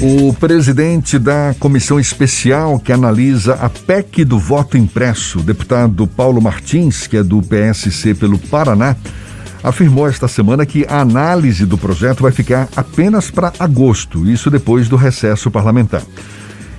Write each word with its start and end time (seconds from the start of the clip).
O 0.00 0.30
presidente 0.34 1.18
da 1.18 1.54
comissão 1.58 1.98
especial 1.98 2.78
que 2.78 2.92
analisa 2.92 3.54
a 3.54 3.70
PEC 3.70 4.26
do 4.26 4.38
voto 4.38 4.76
impresso, 4.76 5.40
deputado 5.40 6.06
Paulo 6.06 6.40
Martins, 6.40 7.06
que 7.06 7.16
é 7.16 7.22
do 7.22 7.40
PSC 7.40 8.14
pelo 8.14 8.38
Paraná, 8.38 8.94
afirmou 9.62 10.06
esta 10.06 10.28
semana 10.28 10.66
que 10.66 10.84
a 10.86 11.00
análise 11.00 11.64
do 11.64 11.78
projeto 11.78 12.22
vai 12.22 12.30
ficar 12.30 12.68
apenas 12.76 13.30
para 13.30 13.54
agosto, 13.58 14.28
isso 14.28 14.50
depois 14.50 14.86
do 14.86 14.96
recesso 14.96 15.50
parlamentar. 15.50 16.02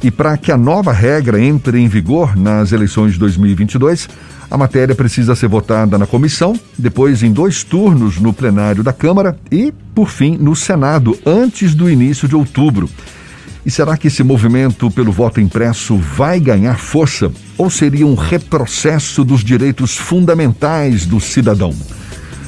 E 0.03 0.11
para 0.11 0.37
que 0.37 0.51
a 0.51 0.57
nova 0.57 0.91
regra 0.91 1.41
entre 1.41 1.79
em 1.79 1.87
vigor 1.87 2.35
nas 2.35 2.71
eleições 2.71 3.13
de 3.13 3.19
2022, 3.19 4.07
a 4.49 4.57
matéria 4.57 4.95
precisa 4.95 5.35
ser 5.35 5.47
votada 5.47 5.97
na 5.97 6.07
comissão, 6.07 6.57
depois 6.77 7.23
em 7.23 7.31
dois 7.31 7.63
turnos 7.63 8.17
no 8.19 8.31
plenário 8.31 8.83
da 8.83 8.93
Câmara 8.93 9.37
e, 9.51 9.73
por 9.93 10.09
fim, 10.09 10.37
no 10.37 10.55
Senado, 10.55 11.17
antes 11.25 11.75
do 11.75 11.89
início 11.89 12.27
de 12.27 12.35
outubro. 12.35 12.89
E 13.65 13.71
será 13.71 13.97
que 13.97 14.07
esse 14.07 14.23
movimento 14.23 14.89
pelo 14.89 15.11
voto 15.11 15.41
impresso 15.41 15.97
vai 15.97 16.39
ganhar 16.39 16.79
força 16.79 17.29
ou 17.57 17.69
seria 17.69 18.07
um 18.07 18.15
retrocesso 18.15 19.25
dos 19.25 19.43
direitos 19.43 19.97
fundamentais 19.97 21.05
do 21.05 21.19
cidadão? 21.19 21.73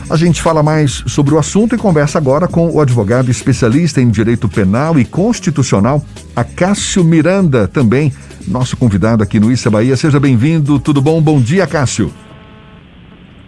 A 0.10 0.18
gente 0.18 0.42
fala 0.42 0.64
mais 0.64 1.04
sobre 1.06 1.36
o 1.36 1.38
assunto 1.38 1.76
e 1.76 1.78
conversa 1.78 2.18
agora 2.18 2.48
com 2.48 2.68
o 2.68 2.82
advogado 2.82 3.30
especialista 3.30 4.02
em 4.02 4.10
direito 4.10 4.50
penal 4.50 5.00
e 5.00 5.06
constitucional, 5.06 6.04
Acácio 6.36 7.04
Miranda, 7.04 7.68
também 7.68 8.12
nosso 8.48 8.76
convidado 8.76 9.22
aqui 9.22 9.40
no 9.40 9.52
Issa 9.52 9.70
Bahia. 9.70 9.96
Seja 9.96 10.20
bem-vindo, 10.20 10.80
tudo 10.80 11.00
bom? 11.00 11.22
Bom 11.22 11.40
dia, 11.40 11.68
Cássio. 11.68 12.12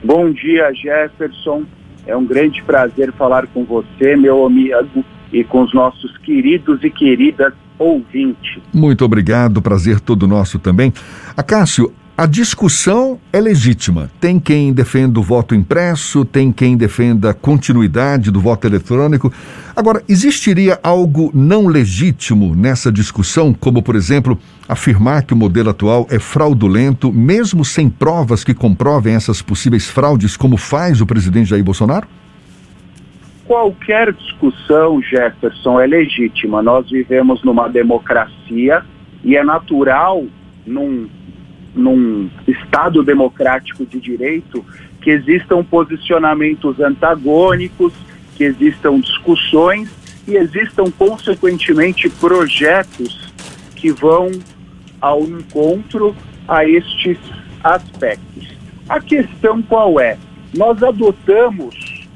Bom 0.03 0.31
dia, 0.31 0.71
Jefferson. 0.71 1.63
É 2.05 2.15
um 2.15 2.25
grande 2.25 2.61
prazer 2.61 3.11
falar 3.13 3.47
com 3.47 3.65
você, 3.65 4.15
meu 4.15 4.45
amigo, 4.45 5.03
e 5.33 5.43
com 5.43 5.63
os 5.63 5.73
nossos 5.73 6.15
queridos 6.19 6.83
e 6.83 6.91
queridas 6.91 7.53
ouvintes. 7.79 8.59
Muito 8.71 9.03
obrigado, 9.03 9.63
prazer 9.63 9.99
todo 9.99 10.27
nosso 10.27 10.59
também. 10.59 10.93
Acácio, 11.35 11.91
a 12.21 12.27
discussão 12.27 13.19
é 13.33 13.41
legítima. 13.41 14.07
Tem 14.19 14.39
quem 14.39 14.71
defenda 14.71 15.19
o 15.19 15.23
voto 15.23 15.55
impresso, 15.55 16.23
tem 16.23 16.51
quem 16.51 16.77
defenda 16.77 17.31
a 17.31 17.33
continuidade 17.33 18.29
do 18.29 18.39
voto 18.39 18.67
eletrônico. 18.67 19.33
Agora, 19.75 20.03
existiria 20.07 20.79
algo 20.83 21.31
não 21.33 21.65
legítimo 21.65 22.53
nessa 22.55 22.91
discussão, 22.91 23.51
como, 23.51 23.81
por 23.81 23.95
exemplo, 23.95 24.37
afirmar 24.69 25.23
que 25.23 25.33
o 25.33 25.35
modelo 25.35 25.71
atual 25.71 26.05
é 26.11 26.19
fraudulento, 26.19 27.11
mesmo 27.11 27.65
sem 27.65 27.89
provas 27.89 28.43
que 28.43 28.53
comprovem 28.53 29.15
essas 29.15 29.41
possíveis 29.41 29.89
fraudes, 29.89 30.37
como 30.37 30.57
faz 30.57 31.01
o 31.01 31.07
presidente 31.07 31.49
Jair 31.49 31.63
Bolsonaro? 31.63 32.07
Qualquer 33.47 34.13
discussão, 34.13 35.01
Jefferson, 35.01 35.79
é 35.79 35.87
legítima. 35.87 36.61
Nós 36.61 36.87
vivemos 36.87 37.43
numa 37.43 37.67
democracia 37.67 38.83
e 39.23 39.35
é 39.35 39.43
natural, 39.43 40.23
num 40.67 41.09
num 41.75 42.29
Estado 42.47 43.03
democrático 43.03 43.85
de 43.85 43.99
direito, 43.99 44.65
que 45.01 45.09
existam 45.09 45.63
posicionamentos 45.63 46.79
antagônicos, 46.79 47.93
que 48.35 48.43
existam 48.43 48.99
discussões 48.99 49.89
e 50.27 50.35
existam, 50.35 50.91
consequentemente, 50.91 52.09
projetos 52.09 53.31
que 53.75 53.91
vão 53.91 54.29
ao 54.99 55.23
encontro 55.23 56.15
a 56.47 56.65
estes 56.65 57.17
aspectos. 57.63 58.47
A 58.87 58.99
questão 58.99 59.61
qual 59.61 59.99
é? 59.99 60.17
Nós 60.55 60.83
adotamos 60.83 62.07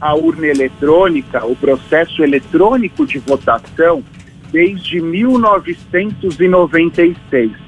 a 0.00 0.14
urna 0.14 0.46
eletrônica, 0.46 1.44
o 1.44 1.54
processo 1.56 2.22
eletrônico 2.22 3.04
de 3.06 3.18
votação, 3.18 4.02
desde 4.52 5.00
1996. 5.00 7.65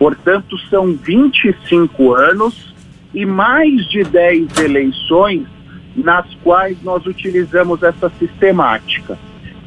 Portanto, 0.00 0.56
são 0.70 0.94
25 0.94 2.14
anos 2.14 2.74
e 3.12 3.26
mais 3.26 3.86
de 3.90 4.02
10 4.02 4.56
eleições 4.60 5.46
nas 5.94 6.24
quais 6.36 6.82
nós 6.82 7.04
utilizamos 7.04 7.82
essa 7.82 8.08
sistemática. 8.18 9.18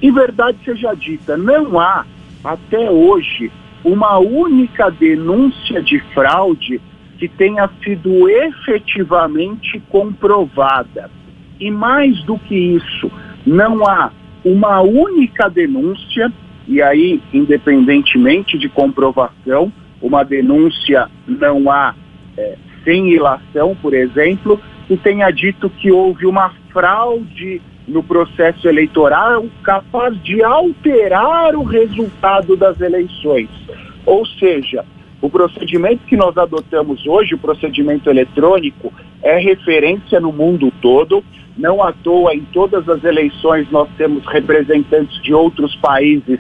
Em 0.02 0.12
verdade 0.12 0.58
seja 0.66 0.96
dita, 0.96 1.38
não 1.38 1.80
há 1.80 2.04
até 2.44 2.90
hoje 2.90 3.52
uma 3.86 4.18
única 4.18 4.90
denúncia 4.90 5.84
de 5.84 6.00
fraude 6.16 6.82
que 7.20 7.28
tenha 7.28 7.70
sido 7.84 8.28
efetivamente 8.28 9.80
comprovada. 9.88 11.12
E 11.60 11.70
mais 11.70 12.24
do 12.24 12.40
que 12.40 12.56
isso, 12.56 13.12
não 13.46 13.88
há 13.88 14.12
uma 14.44 14.82
única 14.82 15.48
denúncia, 15.48 16.34
e 16.68 16.82
aí, 16.82 17.22
independentemente 17.32 18.58
de 18.58 18.68
comprovação, 18.68 19.72
uma 20.04 20.24
denúncia 20.24 21.10
não 21.26 21.72
há 21.72 21.96
é, 22.38 22.58
sem 22.84 23.10
ilação, 23.10 23.76
por 23.82 23.94
exemplo, 23.94 24.60
que 24.86 24.98
tenha 24.98 25.32
dito 25.32 25.70
que 25.70 25.92
houve 25.92 26.26
uma 26.26 26.54
fraude 26.74 27.62
no 27.88 28.04
processo 28.04 28.68
eleitoral 28.68 29.46
capaz 29.64 30.22
de 30.22 30.44
alterar 30.44 31.56
o 31.56 31.64
resultado 31.64 32.58
das 32.58 32.80
eleições. 32.82 33.50
Ou 34.06 34.26
seja, 34.26 34.84
o 35.22 35.30
procedimento 35.30 36.06
que 36.06 36.18
nós 36.18 36.38
adotamos 36.38 37.08
hoje, 37.08 37.36
o 37.36 37.38
procedimento 37.38 38.10
eletrônico, 38.10 38.92
é 39.22 39.38
referência 39.38 40.20
no 40.20 40.34
mundo 40.34 40.72
todo. 40.82 41.24
Não 41.58 41.82
à 41.82 41.94
toa, 41.94 42.36
em 42.36 42.42
todas 42.52 42.90
as 42.90 43.04
eleições, 43.06 43.70
nós 43.72 43.88
temos 43.98 44.26
representantes 44.26 45.22
de 45.22 45.34
outros 45.34 45.74
países 45.78 46.40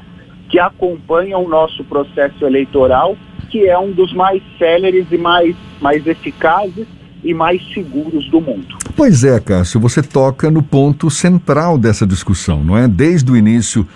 que 0.50 0.59
acompanham 0.59 1.46
o 1.46 1.50
nosso 1.50 1.84
processo 1.85 2.46
eleitoral 2.46 3.16
que 3.53 3.68
é 3.68 3.78
um 3.78 3.91
dos 3.91 4.12
mais 4.14 4.41
céleres 4.58 5.06
e 5.12 5.18
mais, 5.18 5.56
mais 5.80 6.08
eficazes 6.08 6.88
e 7.24 7.36
mais 7.36 7.62
seguros 7.72 8.28
do 8.31 8.41
mundo. 8.41 8.80
Pois 8.96 9.24
é, 9.24 9.40
Cássio, 9.40 9.80
você 9.80 10.02
toca 10.02 10.50
no 10.50 10.64
ponto 10.64 11.08
central 11.12 11.78
dessa 11.78 12.08
discussão, 12.08 12.64
não 12.64 12.75
é? 12.75 12.88
Desde 12.88 13.31
o 13.31 13.38
início 13.38 13.88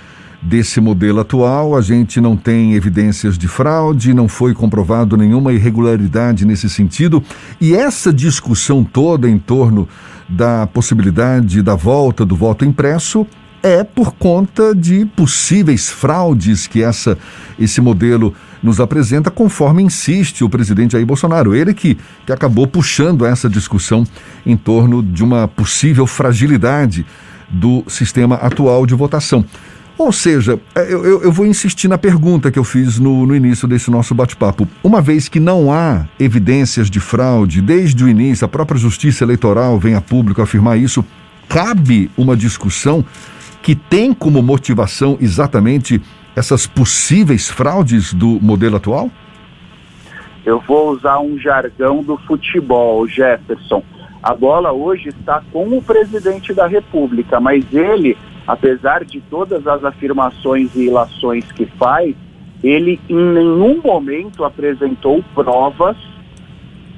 desse 0.43 0.79
modelo 0.79 1.19
atual, 1.21 1.75
a 1.75 1.81
gente 1.81 2.21
não 2.21 2.37
tem 2.37 2.75
evidências 2.75 3.35
de 3.35 3.47
fraude, 3.47 4.13
não 4.13 4.27
foi 4.27 4.53
comprovado 4.53 5.17
nenhuma 5.17 5.51
irregularidade 5.51 6.45
nesse 6.45 6.69
sentido, 6.69 7.23
e 7.59 7.73
essa 7.73 8.13
discussão 8.13 8.83
toda 8.83 9.27
em 9.27 9.39
torno 9.39 9.89
da 10.29 10.67
possibilidade 10.67 11.63
da 11.63 11.73
volta 11.73 12.23
do 12.23 12.35
voto 12.35 12.63
impresso 12.63 13.25
é 13.63 13.83
por 13.83 14.13
conta 14.13 14.75
de 14.75 15.03
possíveis 15.03 15.89
fraudes 15.89 16.67
que 16.67 16.83
essa, 16.83 17.17
esse 17.57 17.81
modelo 17.81 18.35
nos 18.61 18.79
apresenta, 18.79 19.29
conforme 19.29 19.83
insiste 19.83 20.43
o 20.43 20.49
presidente 20.49 20.93
Jair 20.93 21.05
Bolsonaro. 21.05 21.55
Ele 21.55 21.73
que, 21.73 21.97
que 22.25 22.31
acabou 22.31 22.67
puxando 22.67 23.25
essa 23.25 23.49
discussão 23.49 24.05
em 24.45 24.55
torno 24.57 25.01
de 25.03 25.23
uma 25.23 25.47
possível 25.47 26.07
fragilidade 26.07 27.05
do 27.49 27.83
sistema 27.87 28.35
atual 28.35 28.85
de 28.85 28.93
votação. 28.93 29.45
Ou 29.97 30.11
seja, 30.11 30.59
é, 30.75 30.81
eu, 30.83 31.03
eu, 31.03 31.23
eu, 31.23 31.31
vou 31.31 31.45
insistir 31.45 31.87
na 31.87 31.97
pergunta 31.97 32.51
que 32.51 32.59
eu 32.59 32.63
fiz 32.63 32.99
no, 32.99 33.25
no 33.25 33.35
início 33.35 33.67
desse 33.67 33.89
nosso 33.89 34.13
bate-papo. 34.13 34.67
Uma 34.83 35.01
vez 35.01 35.27
que 35.27 35.39
não 35.39 35.71
há 35.71 36.05
evidências 36.19 36.87
de 36.87 36.99
fraude 36.99 37.61
desde 37.61 38.03
o 38.03 38.07
início, 38.07 38.45
a 38.45 38.47
própria 38.47 38.79
Justiça 38.79 39.23
Eleitoral 39.23 39.79
vem 39.79 39.95
a 39.95 40.01
público 40.01 40.39
afirmar 40.39 40.77
isso, 40.77 41.03
cabe 41.49 42.11
uma 42.15 42.37
discussão 42.37 43.03
que 43.63 43.73
tem 43.73 44.13
como 44.13 44.41
motivação 44.43 45.17
exatamente 45.19 45.99
essas 46.37 46.67
possíveis 46.67 47.49
fraudes 47.49 48.13
do 48.13 48.39
modelo 48.39 48.75
atual? 48.75 49.09
Eu 50.45 50.59
vou 50.59 50.91
usar 50.91 51.19
um 51.19 51.35
jargão 51.39 52.03
do 52.03 52.15
futebol, 52.15 53.07
Jefferson. 53.07 53.83
A 54.21 54.35
bola 54.35 54.71
hoje 54.71 55.09
está 55.09 55.41
com 55.51 55.67
o 55.75 55.81
presidente 55.81 56.53
da 56.53 56.67
República, 56.67 57.39
mas 57.39 57.65
ele, 57.73 58.15
apesar 58.47 59.03
de 59.03 59.19
todas 59.19 59.65
as 59.65 59.83
afirmações 59.83 60.75
e 60.75 60.85
ilações 60.85 61.51
que 61.51 61.65
faz, 61.65 62.15
ele 62.63 62.99
em 63.09 63.15
nenhum 63.15 63.81
momento 63.81 64.43
apresentou 64.43 65.23
provas, 65.33 65.97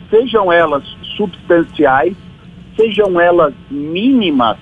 sejam 0.09 0.51
elas 0.51 0.83
substanciais, 1.15 2.15
sejam 2.75 3.19
elas 3.19 3.53
mínimas, 3.71 4.57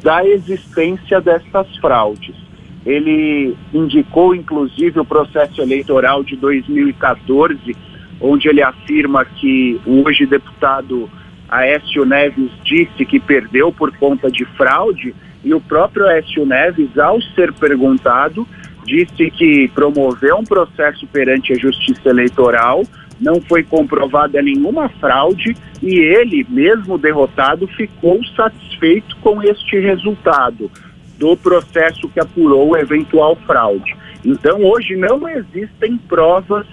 da 0.00 0.24
existência 0.24 1.20
dessas 1.20 1.76
fraudes. 1.76 2.41
Ele 2.84 3.56
indicou, 3.72 4.34
inclusive, 4.34 4.98
o 4.98 5.04
processo 5.04 5.60
eleitoral 5.62 6.24
de 6.24 6.36
2014, 6.36 7.76
onde 8.20 8.48
ele 8.48 8.62
afirma 8.62 9.24
que 9.24 9.80
o 9.86 10.02
hoje 10.06 10.26
deputado 10.26 11.08
Aécio 11.48 12.04
Neves 12.04 12.50
disse 12.64 13.04
que 13.04 13.20
perdeu 13.20 13.72
por 13.72 13.96
conta 13.96 14.30
de 14.30 14.44
fraude, 14.56 15.14
e 15.44 15.52
o 15.52 15.60
próprio 15.60 16.06
Aécio 16.06 16.46
Neves, 16.46 16.96
ao 16.98 17.20
ser 17.20 17.52
perguntado, 17.52 18.46
disse 18.84 19.30
que 19.30 19.68
promoveu 19.68 20.38
um 20.38 20.44
processo 20.44 21.06
perante 21.06 21.52
a 21.52 21.58
Justiça 21.58 22.08
Eleitoral, 22.08 22.82
não 23.20 23.40
foi 23.40 23.62
comprovada 23.62 24.42
nenhuma 24.42 24.88
fraude 24.88 25.56
e 25.80 25.94
ele, 25.98 26.44
mesmo 26.48 26.98
derrotado, 26.98 27.68
ficou 27.68 28.20
satisfeito 28.34 29.16
com 29.16 29.40
este 29.42 29.78
resultado 29.78 30.70
do 31.22 31.36
processo 31.36 32.08
que 32.08 32.18
apurou 32.18 32.76
eventual 32.76 33.36
fraude. 33.46 33.94
Então, 34.24 34.60
hoje 34.64 34.96
não 34.96 35.28
existem 35.28 35.96
provas 35.96 36.66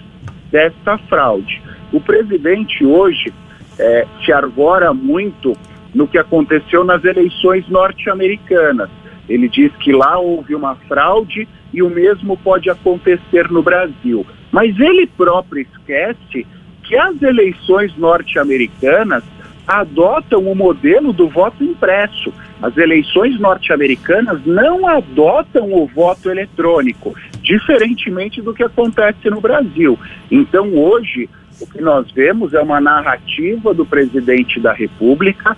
desta 0.50 0.98
fraude. 0.98 1.62
O 1.92 2.00
presidente 2.00 2.84
hoje 2.84 3.32
é, 3.78 4.04
se 4.24 4.32
arvora 4.32 4.92
muito 4.92 5.56
no 5.94 6.08
que 6.08 6.18
aconteceu 6.18 6.82
nas 6.82 7.04
eleições 7.04 7.68
norte-americanas. 7.68 8.90
Ele 9.28 9.48
diz 9.48 9.72
que 9.76 9.92
lá 9.92 10.18
houve 10.18 10.52
uma 10.56 10.74
fraude 10.74 11.46
e 11.72 11.80
o 11.80 11.88
mesmo 11.88 12.36
pode 12.36 12.68
acontecer 12.68 13.48
no 13.52 13.62
Brasil. 13.62 14.26
Mas 14.50 14.76
ele 14.80 15.06
próprio 15.06 15.62
esquece 15.62 16.44
que 16.82 16.96
as 16.96 17.22
eleições 17.22 17.96
norte-americanas 17.96 19.22
adotam 19.70 20.40
o 20.40 20.54
modelo 20.54 21.12
do 21.12 21.28
voto 21.28 21.62
impresso. 21.62 22.32
As 22.60 22.76
eleições 22.76 23.38
norte-americanas 23.38 24.44
não 24.44 24.86
adotam 24.86 25.72
o 25.72 25.86
voto 25.86 26.30
eletrônico, 26.30 27.14
diferentemente 27.40 28.42
do 28.42 28.52
que 28.52 28.64
acontece 28.64 29.30
no 29.30 29.40
Brasil. 29.40 29.98
Então, 30.30 30.74
hoje, 30.74 31.28
o 31.60 31.66
que 31.66 31.80
nós 31.80 32.10
vemos 32.10 32.52
é 32.52 32.60
uma 32.60 32.80
narrativa 32.80 33.72
do 33.72 33.86
presidente 33.86 34.58
da 34.58 34.72
República, 34.72 35.56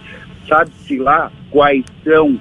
sabe-se 0.49 0.99
lá 0.99 1.31
quais 1.51 1.85
são 2.05 2.39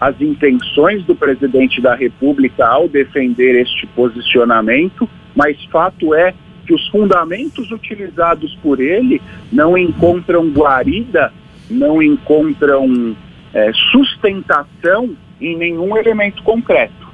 as 0.00 0.20
intenções 0.20 1.04
do 1.04 1.14
presidente 1.14 1.80
da 1.80 1.94
República 1.94 2.66
ao 2.66 2.88
defender 2.88 3.60
este 3.60 3.86
posicionamento, 3.88 5.08
mas 5.34 5.62
fato 5.66 6.14
é 6.14 6.34
que 6.66 6.74
os 6.74 6.88
fundamentos 6.88 7.70
utilizados 7.70 8.54
por 8.62 8.80
ele 8.80 9.22
não 9.52 9.78
encontram 9.78 10.48
guarida, 10.50 11.32
não 11.70 12.02
encontram 12.02 13.16
é, 13.54 13.72
sustentação 13.92 15.16
em 15.40 15.56
nenhum 15.56 15.96
elemento 15.96 16.42
concreto. 16.42 17.06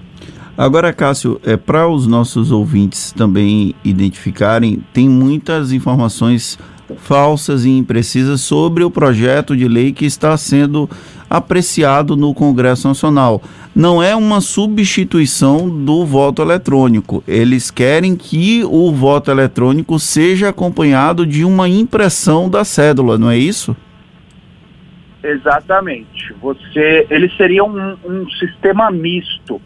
Agora, 0.56 0.92
Cássio, 0.92 1.40
é, 1.44 1.56
para 1.56 1.88
os 1.88 2.06
nossos 2.06 2.50
ouvintes 2.50 3.12
também 3.12 3.74
identificarem, 3.82 4.82
tem 4.92 5.08
muitas 5.08 5.72
informações 5.72 6.58
falsas 6.98 7.64
e 7.64 7.70
imprecisas 7.70 8.42
sobre 8.42 8.84
o 8.84 8.90
projeto 8.90 9.56
de 9.56 9.66
lei 9.66 9.92
que 9.92 10.04
está 10.04 10.36
sendo 10.36 10.88
apreciado 11.32 12.16
no 12.16 12.34
Congresso 12.34 12.86
Nacional. 12.86 13.40
Não 13.74 14.02
é 14.02 14.14
uma 14.14 14.42
substituição 14.42 15.68
do 15.68 16.04
voto 16.04 16.42
eletrônico. 16.42 17.24
Eles 17.26 17.70
querem 17.70 18.14
que 18.14 18.62
o 18.64 18.92
voto 18.92 19.30
eletrônico 19.30 19.98
seja 19.98 20.50
acompanhado 20.50 21.26
de 21.26 21.42
uma 21.44 21.68
impressão 21.68 22.50
da 22.50 22.64
cédula, 22.64 23.16
não 23.16 23.30
é 23.30 23.38
isso? 23.38 23.74
Exatamente. 25.22 26.34
Você, 26.42 27.06
ele 27.08 27.30
seria 27.36 27.64
um, 27.64 27.96
um 28.04 28.28
sistema 28.30 28.90
misto, 28.90 29.60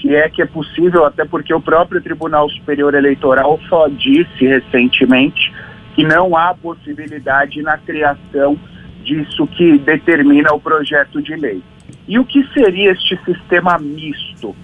se 0.00 0.14
é 0.14 0.30
que 0.30 0.40
é 0.40 0.46
possível, 0.46 1.04
até 1.04 1.24
porque 1.24 1.52
o 1.52 1.60
próprio 1.60 2.00
Tribunal 2.00 2.48
Superior 2.48 2.94
Eleitoral 2.94 3.60
só 3.68 3.88
disse 3.88 4.46
recentemente 4.46 5.52
que 5.94 6.04
não 6.04 6.34
há 6.34 6.54
possibilidade 6.54 7.60
na 7.60 7.76
criação 7.76 8.58
disso 9.02 9.46
que 9.46 9.78
determina 9.78 10.52
o 10.52 10.60
projeto 10.60 11.20
de 11.20 11.34
lei. 11.36 11.62
E 12.08 12.18
o 12.18 12.24
que 12.24 12.42
seria 12.52 12.92
este 12.92 13.18
sistema 13.24 13.78
misto? 13.78 14.54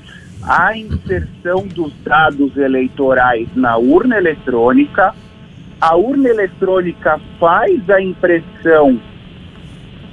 A 0.43 0.77
inserção 0.77 1.67
dos 1.67 1.93
dados 2.03 2.57
eleitorais 2.57 3.49
na 3.55 3.77
urna 3.77 4.17
eletrônica, 4.17 5.15
a 5.81 5.97
urna 5.97 6.29
eletrônica 6.29 7.21
faz 7.39 7.89
a 7.91 8.01
impressão 8.01 9.01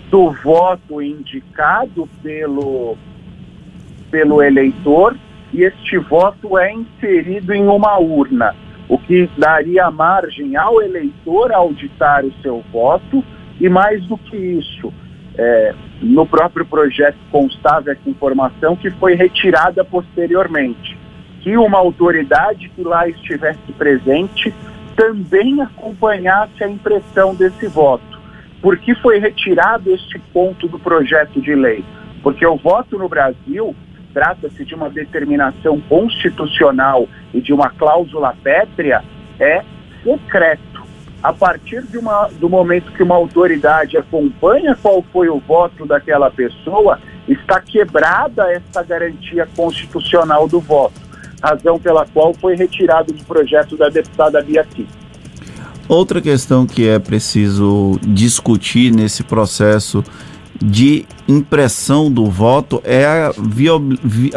do 0.10 0.32
voto 0.32 1.02
indicado 1.02 2.08
pelo, 2.22 2.98
pelo 4.12 4.42
eleitor 4.42 5.16
e 5.54 5.64
este 5.64 5.98
voto 5.98 6.58
é 6.58 6.74
inserido 6.74 7.54
em 7.54 7.68
uma 7.68 7.98
urna, 7.98 8.56
o 8.90 8.98
que 8.98 9.30
daria 9.38 9.90
margem 9.90 10.56
ao 10.56 10.82
eleitor 10.82 11.52
auditar 11.52 12.26
o 12.26 12.34
seu 12.42 12.64
voto 12.72 13.24
e 13.60 13.70
mais 13.70 14.04
do 14.06 14.18
que 14.18 14.36
isso, 14.36 14.94
é, 15.38 15.74
no 16.02 16.26
próprio 16.26 16.66
projeto 16.66 17.18
constava 17.32 17.92
essa 17.92 18.10
informação 18.10 18.76
que 18.76 18.90
foi 18.92 19.16
retirada 19.16 19.84
posteriormente, 19.84 20.98
que 21.42 21.58
uma 21.58 21.78
autoridade 21.78 22.70
que 22.70 22.84
lá 22.84 23.08
estivesse 23.08 23.72
presente 23.78 24.54
também 24.96 25.62
acompanhasse 25.62 26.64
a 26.64 26.70
impressão 26.70 27.36
desse 27.36 27.68
voto. 27.68 28.16
Por 28.62 28.78
que 28.78 28.96
foi 28.96 29.20
retirado 29.20 29.94
este 29.94 30.18
ponto 30.34 30.68
do 30.68 30.80
projeto 30.80 31.42
de 31.42 31.54
lei? 31.54 31.84
Porque 32.24 32.46
o 32.46 32.56
voto 32.56 32.98
no 32.98 33.08
Brasil 33.08 33.76
trata-se 34.14 34.64
de 34.64 34.74
uma 34.74 34.90
determinação 34.90 35.80
constitucional 35.82 37.08
e 37.34 37.42
de 37.42 37.54
uma 37.54 37.70
cláusula 37.70 38.34
pétrea, 38.42 39.04
é 39.40 39.62
secreto 40.04 40.75
a 41.26 41.34
partir 41.34 41.84
uma, 41.98 42.30
do 42.40 42.48
momento 42.48 42.92
que 42.92 43.02
uma 43.02 43.16
autoridade 43.16 43.98
acompanha 43.98 44.78
qual 44.80 45.04
foi 45.12 45.28
o 45.28 45.40
voto 45.40 45.84
daquela 45.84 46.30
pessoa, 46.30 47.00
está 47.28 47.60
quebrada 47.60 48.44
essa 48.52 48.84
garantia 48.84 49.48
constitucional 49.56 50.48
do 50.48 50.60
voto, 50.60 51.02
razão 51.42 51.80
pela 51.80 52.06
qual 52.06 52.32
foi 52.36 52.56
retirado 52.56 53.12
do 53.12 53.24
projeto 53.24 53.76
da 53.76 53.90
deputada 53.90 54.40
Bia 54.44 54.64
Outra 55.90 56.22
questão 56.22 56.68
que 56.68 56.88
é 56.88 57.00
preciso 57.00 58.00
discutir 58.04 58.92
nesse 58.92 59.24
processo 59.24 60.04
de 60.64 61.06
impressão 61.28 62.12
do 62.12 62.26
voto 62.26 62.82
é 62.84 63.04
a, 63.04 63.32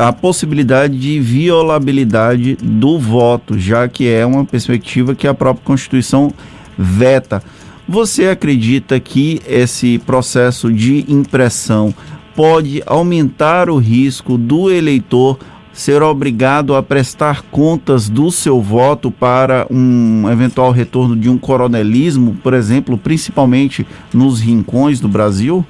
a, 0.09 0.13
possibilidade 0.13 0.99
de 0.99 1.21
violabilidade 1.21 2.57
do 2.57 2.99
voto, 2.99 3.59
já 3.59 3.87
que 3.87 4.09
é 4.09 4.25
uma 4.25 4.45
perspectiva 4.45 5.15
que 5.15 5.29
a 5.29 5.35
própria 5.35 5.65
Constituição 5.65 6.33
veta. 6.79 7.43
Você 7.89 8.29
acredita 8.29 9.01
que 9.01 9.41
esse 9.47 9.99
processo 9.99 10.73
de 10.73 11.05
impressão 11.11 11.93
pode 12.37 12.83
aumentar 12.87 13.69
o 13.69 13.79
risco 13.79 14.39
do 14.39 14.71
eleitor 14.71 15.39
ser 15.79 16.03
obrigado 16.03 16.75
a 16.75 16.83
prestar 16.83 17.43
contas 17.43 18.09
do 18.09 18.33
seu 18.33 18.61
voto 18.61 19.11
para 19.13 19.67
um 19.71 20.29
eventual 20.29 20.73
retorno 20.73 21.17
de 21.17 21.31
um 21.31 21.39
coronelismo, 21.39 22.35
por 22.43 22.53
exemplo, 22.53 22.99
principalmente 22.99 23.87
nos 24.13 24.41
rincões 24.41 24.99
do 24.99 25.09
Brasil? 25.09 25.65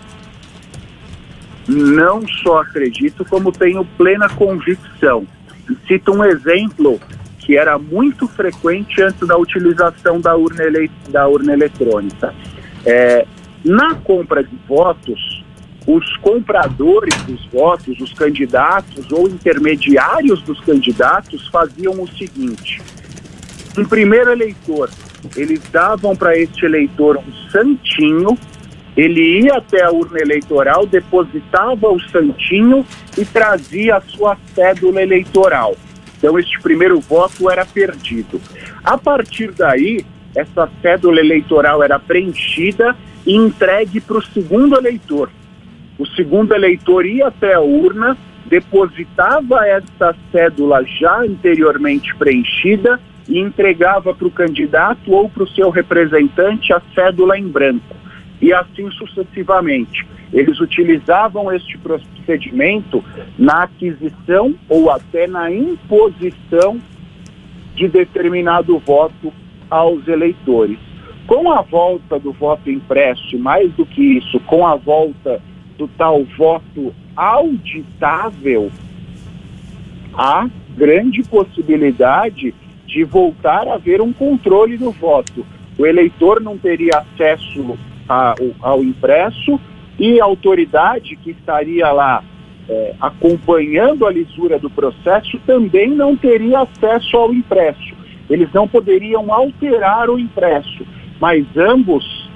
Não 1.69 2.27
só 2.27 2.63
acredito, 2.63 3.23
como 3.27 3.53
tenho 3.53 3.85
plena 3.97 4.29
convicção. 4.31 5.27
Cito 5.87 6.13
um 6.13 6.25
exemplo 6.25 6.99
que 7.49 7.57
era 7.57 7.79
muito 7.79 8.29
frequente 8.29 9.01
antes 9.01 9.27
da 9.27 9.39
utilização 9.39 10.21
da 10.21 10.37
urna, 10.37 10.65
ele... 10.65 10.91
da 11.09 11.27
urna 11.27 11.55
eletrônica. 11.55 12.35
É, 12.85 13.27
na 13.65 13.95
compra 13.95 14.45
de 14.45 14.55
votos, 14.69 15.43
os 15.87 16.15
compradores 16.19 17.17
dos 17.23 17.43
votos, 17.47 17.99
os 18.01 18.13
candidatos 18.13 19.11
ou 19.11 19.27
intermediários 19.27 20.43
dos 20.43 20.61
candidatos 20.61 21.49
faziam 21.49 21.95
o 22.03 22.07
seguinte: 22.07 22.83
um 23.79 23.85
primeiro 23.87 24.31
eleitor, 24.31 24.91
eles 25.35 25.63
davam 25.73 26.15
para 26.15 26.37
este 26.37 26.67
eleitor 26.67 27.17
um 27.17 27.51
santinho, 27.51 28.37
ele 28.95 29.41
ia 29.41 29.55
até 29.55 29.83
a 29.85 29.91
urna 29.91 30.21
eleitoral, 30.21 30.85
depositava 30.85 31.89
o 31.89 31.99
santinho 32.11 32.85
e 33.17 33.25
trazia 33.25 33.97
a 33.97 34.03
sua 34.03 34.37
cédula 34.55 35.03
eleitoral. 35.03 35.75
Então, 36.19 36.39
este 36.39 36.61
primeiro 36.61 37.01
voto 37.01 37.49
era 37.49 37.65
perdido. 37.65 38.41
A 38.85 38.99
partir 38.99 39.53
daí, 39.53 40.05
essa 40.35 40.69
cédula 40.83 41.21
eleitoral 41.21 41.83
era 41.83 41.99
preenchida 41.99 42.95
e 43.25 43.35
entregue 43.35 44.01
para 44.01 44.19
o 44.19 44.25
segundo 44.25 44.77
eleitor. 44.77 45.31
O 45.99 46.07
segundo 46.07 46.55
eleitor 46.55 47.07
ia 47.07 47.29
até 47.29 47.55
a 47.55 47.61
urna, 47.61 48.17
depositava 48.47 49.67
essa 49.67 50.15
cédula 50.33 50.85
já 50.85 51.21
anteriormente 51.21 52.15
preenchida 52.17 53.01
e 53.29 53.39
entregava 53.39 54.15
para 54.15 54.27
o 54.27 54.31
candidato 54.31 55.13
ou 55.13 55.29
para 55.29 55.43
o 55.43 55.49
seu 55.49 55.71
representante 55.71 56.73
a 56.73 56.81
cédula 56.95 57.39
em 57.39 57.47
branco. 57.47 57.97
E 58.41 58.53
assim 58.53 58.91
sucessivamente. 58.93 60.07
Eles 60.33 60.61
utilizavam 60.61 61.53
este 61.53 61.79
procedimento 61.79 63.03
na 63.39 63.65
aquisição 63.65 64.55
ou 64.69 64.91
até 64.91 65.27
na 65.27 65.51
imposição 65.51 66.79
de 67.75 67.89
determinado 67.89 68.79
voto 68.79 69.33
aos 69.71 70.07
eleitores. 70.07 70.79
Com 71.27 71.51
a 71.53 71.63
volta 71.63 72.19
do 72.19 72.33
voto 72.33 72.71
impresso, 72.71 73.39
mais 73.39 73.73
do 73.73 73.85
que 73.85 74.19
isso, 74.19 74.41
com 74.41 74.67
a 74.67 74.77
volta 74.77 75.41
do 75.77 75.87
tal 75.89 76.25
voto 76.37 76.95
auditável, 77.15 78.71
há 80.15 80.49
grande 80.77 81.23
possibilidade 81.23 82.55
de 82.87 83.05
voltar 83.05 83.69
a 83.69 83.75
haver 83.75 84.01
um 84.01 84.13
controle 84.13 84.77
do 84.77 84.91
voto. 84.91 85.47
O 85.79 85.87
eleitor 85.87 86.41
não 86.41 86.57
teria 86.57 86.99
acesso 86.99 87.79
ao 88.09 88.83
impresso 88.83 89.61
e 89.99 90.21
a 90.21 90.25
autoridade 90.25 91.17
que 91.17 91.31
estaria 91.31 91.91
lá 91.91 92.23
é, 92.69 92.95
acompanhando 93.01 94.07
a 94.07 94.13
lisura 94.13 94.59
do 94.59 94.69
processo 94.69 95.39
também 95.47 95.91
não 95.91 96.17
teria 96.17 96.61
acesso 96.61 97.17
ao 97.17 97.33
impresso. 97.33 97.97
Eles 98.29 98.53
não 98.53 98.69
poderiam 98.69 99.33
alterar 99.33 100.11
o 100.11 100.19
impresso, 100.19 100.87
mas 101.21 101.47
ambos 101.57 102.31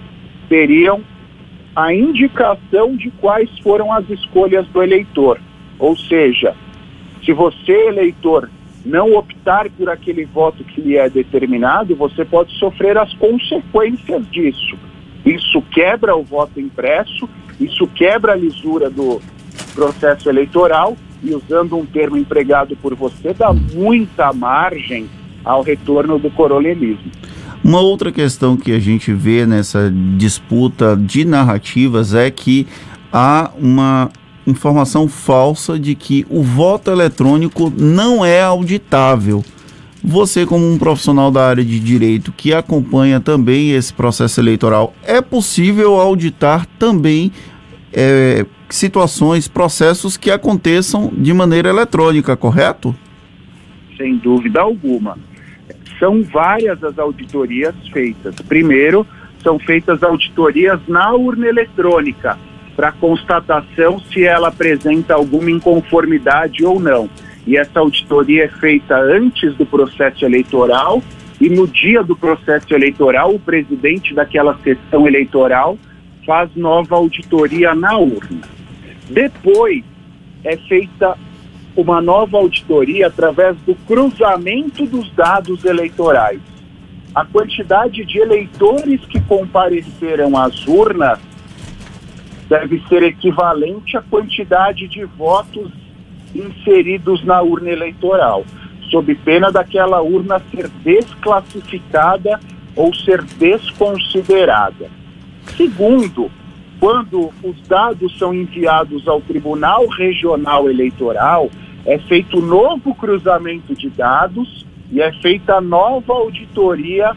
teriam 0.49 1.03
a 1.77 1.95
indicação 1.95 2.97
de 2.97 3.11
quais 3.13 3.51
foram 3.61 3.93
as 3.93 4.09
escolhas 4.09 4.67
do 4.69 4.83
eleitor. 4.83 5.39
Ou 5.79 5.97
seja, 5.97 6.55
se 7.25 7.33
você, 7.33 7.89
eleitor, 7.89 8.51
não 8.85 9.15
optar 9.15 9.71
por 9.71 9.89
aquele 9.89 10.25
voto 10.25 10.65
que 10.65 10.81
lhe 10.81 10.97
é 10.97 11.09
determinado, 11.09 11.95
você 11.95 12.25
pode 12.25 12.53
sofrer 12.59 12.99
as 12.99 13.13
consequências 13.15 14.29
disso. 14.31 14.77
Isso 15.25 15.63
quebra 15.71 16.17
o 16.17 16.23
voto 16.23 16.61
impresso, 16.61 17.29
isso 17.61 17.87
quebra 17.87 18.33
a 18.33 18.37
lisura 18.37 18.91
do 18.91 19.21
processo 19.75 20.29
eleitoral 20.29 20.97
e, 21.23 21.35
usando 21.35 21.77
um 21.77 21.87
termo 21.87 22.17
empregado 22.17 22.77
por 22.77 22.95
você, 22.95 23.33
dá 23.33 23.53
muita 23.53 24.33
margem 24.33 25.09
ao 25.45 25.63
retorno 25.63 26.19
do 26.19 26.31
coronelismo. 26.31 27.11
Uma 27.65 27.81
outra 27.81 28.11
questão 28.11 28.57
que 28.57 28.73
a 28.73 28.81
gente 28.81 29.13
vê 29.13 29.47
nessa 29.47 29.93
disputa 30.17 30.97
de 30.97 31.25
narrativas 31.25 32.13
é 32.13 32.29
que 32.31 32.67
há 33.13 33.53
uma 33.57 34.11
informação 34.45 35.07
falsa 35.07 35.79
de 35.79 35.95
que 35.95 36.27
o 36.29 36.43
voto 36.43 36.91
eletrônico 36.91 37.73
não 37.77 38.25
é 38.25 38.43
auditável. 38.43 39.45
Você, 40.05 40.45
como 40.45 40.69
um 40.69 40.79
profissional 40.79 41.31
da 41.31 41.47
área 41.47 41.65
de 41.65 41.79
direito 41.79 42.33
que 42.33 42.53
acompanha 42.53 43.21
também 43.21 43.71
esse 43.71 43.95
processo 43.95 44.41
eleitoral, 44.41 44.93
é 45.05 45.21
possível 45.21 46.01
auditar 46.01 46.67
também 46.79 47.31
é, 47.93 48.45
situações, 48.69 49.47
processos 49.47 50.17
que 50.17 50.31
aconteçam 50.31 51.13
de 51.17 51.33
maneira 51.33 51.69
eletrônica, 51.69 52.37
correto? 52.37 52.95
Sem 53.97 54.17
dúvida 54.17 54.61
alguma. 54.61 55.17
São 56.01 56.23
várias 56.25 56.83
as 56.83 56.99
auditorias 56.99 57.75
feitas. 57.93 58.35
Primeiro, 58.49 59.07
são 59.41 59.57
feitas 59.59 60.03
auditorias 60.03 60.81
na 60.89 61.13
urna 61.13 61.47
eletrônica 61.47 62.37
para 62.75 62.91
constatação 62.91 64.01
se 64.01 64.25
ela 64.25 64.49
apresenta 64.49 65.15
alguma 65.15 65.51
inconformidade 65.51 66.65
ou 66.65 66.81
não. 66.81 67.09
E 67.47 67.57
essa 67.57 67.81
auditoria 67.81 68.45
é 68.45 68.49
feita 68.49 68.97
antes 68.97 69.55
do 69.57 69.67
processo 69.67 70.25
eleitoral 70.25 71.03
e 71.41 71.49
no 71.49 71.67
dia 71.67 72.05
do 72.05 72.17
processo 72.17 72.73
eleitoral, 72.73 73.35
o 73.35 73.39
presidente 73.39 74.15
daquela 74.15 74.57
sessão 74.63 75.09
eleitoral 75.09 75.77
faz 76.25 76.49
nova 76.55 76.95
auditoria 76.95 77.75
na 77.75 77.99
urna. 77.99 78.43
Depois 79.11 79.83
é 80.45 80.57
feita 80.57 81.19
uma 81.77 82.01
nova 82.01 82.37
auditoria 82.37 83.09
através 83.09 83.57
do 83.67 83.75
cruzamento 83.75 84.87
dos 84.87 85.11
dados 85.13 85.65
eleitorais. 85.65 86.41
A 87.13 87.25
quantidade 87.25 88.05
de 88.05 88.19
eleitores 88.19 89.05
que 89.07 89.21
compareceram 89.23 90.37
às 90.37 90.67
urnas 90.69 91.19
deve 92.49 92.81
ser 92.89 93.03
equivalente 93.03 93.97
à 93.97 94.03
quantidade 94.03 94.87
de 94.87 95.05
votos 95.05 95.82
inseridos 96.35 97.25
na 97.25 97.41
urna 97.43 97.71
eleitoral, 97.71 98.45
sob 98.91 99.15
pena 99.17 99.51
daquela 99.51 100.03
urna 100.03 100.41
ser 100.51 100.69
desclassificada 100.85 102.39
ou 102.77 102.95
ser 102.95 103.23
desconsiderada. 103.23 104.91
Segundo, 105.57 106.31
quando 106.79 107.31
os 107.43 107.61
dados 107.69 108.19
são 108.19 108.35
enviados 108.35 109.07
ao 109.07 109.21
Tribunal 109.21 109.87
Regional 109.87 110.69
Eleitoral, 110.69 111.51
é 111.87 111.99
feito 111.99 112.41
novo 112.41 112.95
cruzamento 112.95 113.75
de 113.75 113.89
dados 113.89 114.67
e 114.91 115.01
é 115.01 115.13
feita 115.21 115.61
nova 115.61 116.13
auditoria 116.13 117.13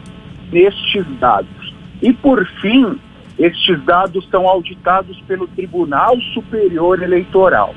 destes 0.50 1.04
dados. 1.18 1.74
E, 2.02 2.12
por 2.12 2.46
fim, 2.60 2.98
estes 3.38 3.82
dados 3.84 4.26
são 4.30 4.48
auditados 4.48 5.20
pelo 5.22 5.46
Tribunal 5.48 6.16
Superior 6.32 7.02
Eleitoral. 7.02 7.74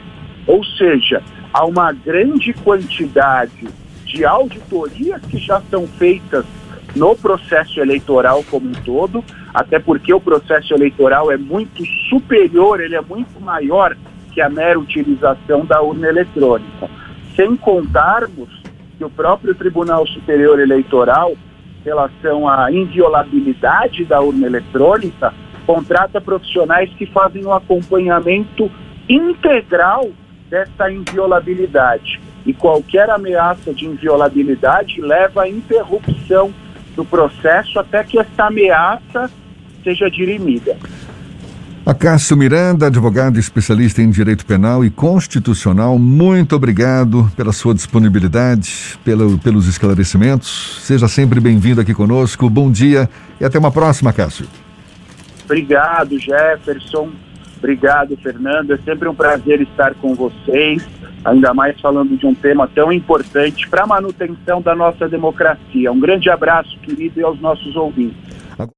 Ou 0.50 0.63
seja, 0.63 1.22
há 1.53 1.63
uma 1.63 1.94
grande 1.94 2.53
quantidade 2.53 3.68
de 4.03 4.25
auditorias 4.25 5.22
que 5.22 5.38
já 5.38 5.62
são 5.70 5.86
feitas 5.86 6.44
no 6.96 7.15
processo 7.15 7.79
eleitoral 7.79 8.44
como 8.50 8.68
um 8.68 8.74
todo, 8.84 9.24
até 9.53 9.77
porque 9.77 10.12
o 10.12 10.20
processo 10.20 10.74
eleitoral 10.74 11.32
é 11.32 11.38
muito 11.38 11.84
superior, 12.10 12.82
ele 12.82 12.96
é 12.96 13.01
muito 13.01 13.39
maior 13.39 13.96
que 14.34 14.41
a 14.41 14.50
mera 14.50 14.79
utilização 14.79 15.68
da 15.68 15.84
urna 15.84 16.08
eletrônica. 16.08 16.89
Sem 17.36 17.56
contarmos 17.56 18.50
que 18.98 19.06
o 19.06 19.10
próprio 19.10 19.53
Tribunal 19.53 20.08
Superior 20.08 20.60
Eleitoral, 20.60 21.34
em 21.34 21.86
relação 21.86 22.50
à 22.50 22.72
inviolabilidade 22.72 24.03
da 24.03 24.20
urna 24.20 24.48
eletrônica, 24.48 25.32
contrata 25.68 26.20
profissionais 26.20 26.89
que 26.98 27.06
fazem 27.06 27.46
um 27.46 27.53
acompanhamento 27.53 28.72
integral 29.08 30.10
dessa 30.50 30.91
inviolabilidade. 30.91 32.20
E 32.46 32.53
qualquer 32.53 33.10
ameaça 33.10 33.74
de 33.74 33.86
inviolabilidade 33.86 35.01
leva 35.01 35.44
à 35.44 35.50
interrupção 35.50 36.53
do 36.96 37.06
processo 37.06 37.79
até 37.79 38.03
que 38.03 38.20
esta 38.20 38.48
ameaça 38.48 39.29
seja 39.84 40.10
dirimida. 40.10 40.77
Acácio 41.86 42.38
Miranda, 42.38 42.88
advogado 42.88 43.39
especialista 43.39 44.01
em 44.01 44.12
direito 44.12 44.46
penal 44.46 44.86
e 44.86 44.91
constitucional, 44.91 45.98
muito 45.98 46.56
obrigado 46.56 47.32
pela 47.36 47.51
sua 47.51 47.74
disponibilidade, 47.74 49.00
pelo, 49.03 49.39
pelos 49.39 49.68
esclarecimentos. 49.68 50.79
Seja 50.84 51.08
sempre 51.08 51.39
bem-vindo 51.39 51.82
aqui 51.82 51.94
conosco. 51.94 52.48
Bom 52.48 52.72
dia 52.72 53.10
e 53.41 53.46
até 53.46 53.58
uma 53.58 53.72
próxima, 53.72 54.13
Cássio. 54.13 54.46
Obrigado, 55.46 56.20
Jefferson. 56.20 57.10
Obrigado, 57.60 58.18
Fernando. 58.18 58.72
É 58.72 58.78
sempre 58.78 59.08
um 59.08 59.13
prazer 59.13 59.62
estar 59.62 59.94
com 59.96 60.16
vocês, 60.16 60.88
ainda 61.24 61.54
mais 61.54 61.80
falando 61.80 62.18
de 62.18 62.25
um 62.25 62.34
tema 62.34 62.68
tão 62.74 62.92
importante 62.92 63.70
para 63.70 63.84
a 63.84 63.88
manutenção 63.88 64.62
da 64.62 64.74
nossa 64.74 65.08
democracia. 65.08 65.92
Um 65.92 66.00
grande 66.00 66.30
abraço, 66.30 66.78
querido, 66.80 67.20
e 67.20 67.24
aos 67.24 67.39
nossos 67.39 67.75
ouvintes. 67.75 68.28